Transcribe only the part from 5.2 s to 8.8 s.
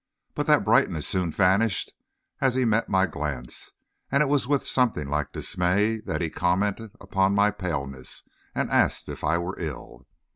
dismay that he commented upon my paleness, and